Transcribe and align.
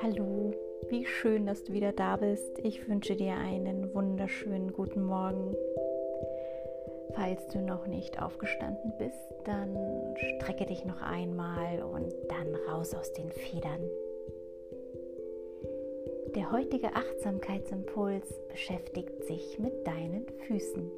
Hallo, 0.00 0.54
wie 0.88 1.04
schön, 1.04 1.44
dass 1.44 1.62
du 1.64 1.74
wieder 1.74 1.92
da 1.92 2.16
bist. 2.16 2.58
Ich 2.62 2.88
wünsche 2.88 3.14
dir 3.16 3.34
einen 3.34 3.94
wunderschönen 3.94 4.72
guten 4.72 5.02
Morgen. 5.04 5.54
Falls 7.14 7.46
du 7.48 7.60
noch 7.60 7.86
nicht 7.86 8.22
aufgestanden 8.22 8.94
bist, 8.98 9.28
dann 9.44 9.76
strecke 10.16 10.64
dich 10.64 10.86
noch 10.86 11.02
einmal 11.02 11.82
und 11.82 12.14
dann 12.28 12.54
raus 12.70 12.94
aus 12.94 13.12
den 13.12 13.30
Federn. 13.30 13.90
Der 16.34 16.50
heutige 16.50 16.94
Achtsamkeitsimpuls 16.94 18.26
beschäftigt 18.48 19.24
sich 19.24 19.58
mit 19.58 19.86
deinen 19.86 20.26
Füßen. 20.46 20.90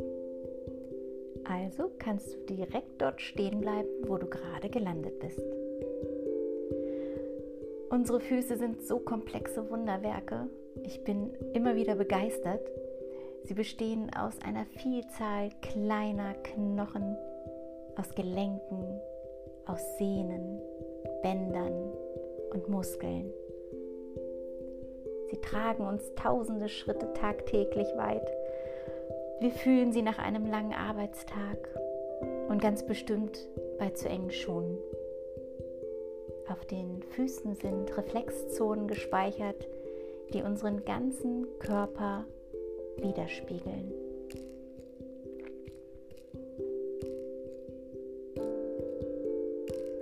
Also 1.45 1.91
kannst 1.99 2.35
du 2.35 2.55
direkt 2.55 3.01
dort 3.01 3.21
stehen 3.21 3.61
bleiben, 3.61 3.89
wo 4.07 4.17
du 4.17 4.27
gerade 4.27 4.69
gelandet 4.69 5.19
bist. 5.21 5.43
Unsere 7.91 8.21
Füße 8.21 8.57
sind 8.57 8.83
so 8.83 8.99
komplexe 8.99 9.71
Wunderwerke. 9.71 10.49
Ich 10.83 11.05
bin 11.05 11.33
immer 11.53 11.77
wieder 11.77 11.95
begeistert. 11.95 12.61
Sie 13.45 13.55
bestehen 13.55 14.11
aus 14.17 14.41
einer 14.43 14.65
Vielzahl 14.65 15.51
kleiner 15.61 16.35
Knochen, 16.43 17.17
aus 17.97 18.15
Gelenken, 18.15 19.01
aus 19.67 19.81
Sehnen, 19.99 20.61
Bändern 21.23 21.93
und 22.53 22.69
Muskeln. 22.69 23.33
Sie 25.31 25.41
tragen 25.41 25.87
uns 25.87 26.15
tausende 26.15 26.69
Schritte 26.69 27.13
tagtäglich 27.13 27.89
weit. 27.97 28.27
Wir 29.45 29.51
fühlen 29.51 29.93
sie 29.93 30.01
nach 30.01 30.19
einem 30.19 30.47
langen 30.47 30.73
Arbeitstag 30.73 31.69
und 32.49 32.63
ganz 32.63 32.83
bestimmt 32.87 33.47
bei 33.79 33.91
zu 33.91 34.09
engen 34.09 34.31
Schuhen. 34.31 34.79
Auf 36.49 36.65
den 36.65 37.03
Füßen 37.03 37.55
sind 37.55 37.95
Reflexzonen 37.95 38.89
gespeichert, 38.89 39.69
die 40.33 40.41
unseren 40.41 40.87
ganzen 40.87 41.47
Körper 41.59 42.25
widerspiegeln. 42.97 43.93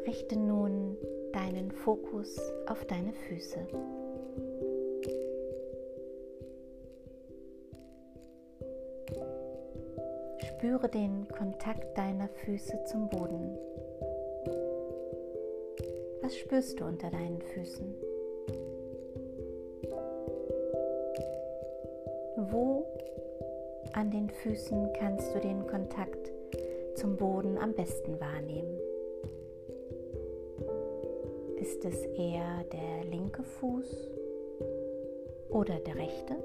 Richte 0.06 0.38
nun 0.38 0.96
deinen 1.32 1.72
Fokus 1.72 2.38
auf 2.68 2.84
deine 2.84 3.12
Füße. 3.12 3.58
Spüre 10.62 10.88
den 10.88 11.26
Kontakt 11.26 11.98
deiner 11.98 12.28
Füße 12.28 12.84
zum 12.84 13.08
Boden. 13.08 13.58
Was 16.20 16.36
spürst 16.36 16.78
du 16.78 16.84
unter 16.84 17.10
deinen 17.10 17.42
Füßen? 17.42 17.92
Wo 22.36 22.86
an 23.94 24.12
den 24.12 24.30
Füßen 24.30 24.92
kannst 24.92 25.34
du 25.34 25.40
den 25.40 25.66
Kontakt 25.66 26.30
zum 26.94 27.16
Boden 27.16 27.58
am 27.58 27.72
besten 27.74 28.20
wahrnehmen? 28.20 28.78
Ist 31.56 31.84
es 31.84 32.04
eher 32.16 32.62
der 32.72 33.10
linke 33.10 33.42
Fuß 33.42 34.12
oder 35.48 35.80
der 35.80 35.96
rechte? 35.96 36.36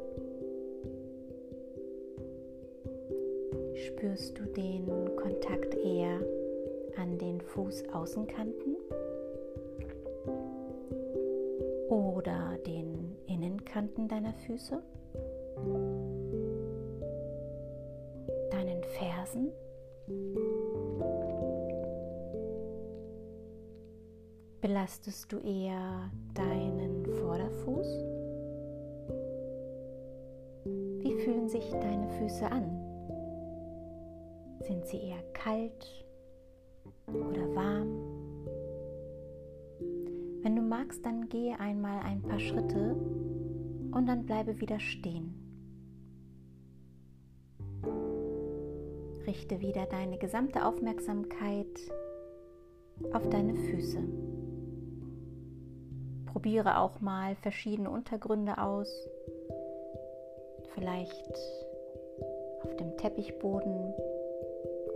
Spürst 3.86 4.40
du 4.40 4.46
den 4.46 4.88
Kontakt 5.16 5.76
eher 5.76 6.20
an 6.98 7.20
den 7.20 7.40
Fußaußenkanten 7.40 8.76
oder 11.88 12.58
den 12.66 13.16
Innenkanten 13.28 14.08
deiner 14.08 14.34
Füße? 14.34 14.82
Deinen 18.50 18.84
Fersen? 18.84 19.52
Belastest 24.60 25.32
du 25.32 25.38
eher 25.38 26.10
deinen 26.34 27.06
Vorderfuß? 27.06 27.88
Wie 30.66 31.14
fühlen 31.22 31.48
sich 31.48 31.70
deine 31.74 32.10
Füße 32.18 32.52
an? 32.52 32.87
Sind 34.68 34.86
sie 34.86 34.98
eher 34.98 35.24
kalt 35.32 36.06
oder 37.08 37.56
warm? 37.56 37.88
Wenn 40.44 40.58
du 40.58 40.62
magst, 40.62 41.06
dann 41.06 41.30
gehe 41.30 41.58
einmal 41.58 42.02
ein 42.04 42.22
paar 42.22 42.40
Schritte 42.40 42.98
und 43.94 44.08
dann 44.08 44.26
bleibe 44.26 44.60
wieder 44.60 44.78
stehen. 44.82 45.34
Richte 49.26 49.62
wieder 49.62 49.86
deine 49.86 50.18
gesamte 50.18 50.66
Aufmerksamkeit 50.66 51.80
auf 53.14 53.30
deine 53.30 53.56
Füße. 53.56 54.04
Probiere 56.26 56.80
auch 56.80 57.00
mal 57.00 57.38
verschiedene 57.38 57.90
Untergründe 57.90 58.58
aus. 58.58 59.08
Vielleicht 60.74 61.40
auf 62.64 62.76
dem 62.76 62.98
Teppichboden 62.98 63.94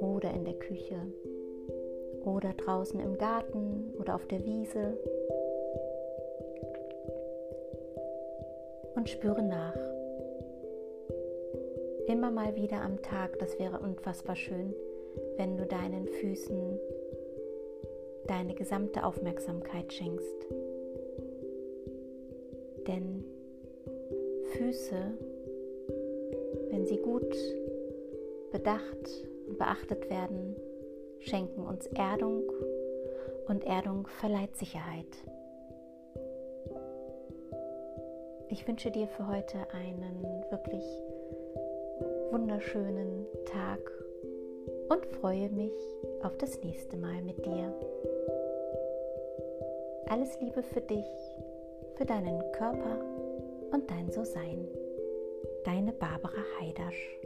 oder 0.02 0.34
in 0.34 0.44
der 0.44 0.56
Küche 0.56 0.98
oder 2.26 2.54
draußen 2.54 3.00
im 3.00 3.18
Garten 3.18 3.94
oder 4.00 4.16
auf 4.16 4.26
der 4.28 4.44
Wiese. 4.46 4.98
Und 8.96 9.10
spüre 9.10 9.42
nach. 9.42 9.78
Immer 12.08 12.32
mal 12.32 12.56
wieder 12.56 12.82
am 12.82 13.02
Tag, 13.02 13.40
das 13.40 13.58
wäre 13.58 13.80
unfassbar 13.80 14.36
schön, 14.36 14.74
wenn 15.38 15.56
du 15.56 15.66
deinen 15.66 16.08
Füßen 16.08 16.80
deine 18.28 18.54
gesamte 18.54 19.06
Aufmerksamkeit 19.06 19.92
schenkst. 19.92 20.48
Denn 22.88 23.24
Füße, 24.54 24.96
wenn 26.70 26.86
sie 26.86 26.98
gut 26.98 27.36
bedacht 28.52 29.31
und 29.48 29.58
beachtet 29.58 30.10
werden, 30.10 30.56
schenken 31.20 31.66
uns 31.66 31.88
Erdung 31.88 32.44
und 33.48 33.66
Erdung 33.66 34.08
verleiht 34.08 34.56
Sicherheit. 34.56 35.08
Ich 38.50 38.68
wünsche 38.68 38.92
dir 38.92 39.08
für 39.08 39.28
heute 39.28 39.58
einen 39.72 40.44
wirklich 40.50 40.84
wunderschönen 42.32 43.26
Tag 43.46 43.80
und 44.90 45.06
freue 45.06 45.50
mich 45.50 45.74
auf 46.24 46.36
das 46.38 46.62
nächste 46.62 46.98
Mal 46.98 47.22
mit 47.22 47.46
dir. 47.46 47.74
Alles 50.10 50.38
Liebe 50.42 50.64
für 50.64 50.82
dich, 50.82 51.08
für 51.96 52.06
deinen 52.06 52.40
Körper 52.52 53.00
und 53.72 53.90
dein 53.90 54.12
So-Sein. 54.12 54.68
Deine 55.64 55.94
Barbara 55.94 56.44
Heidasch. 56.60 57.18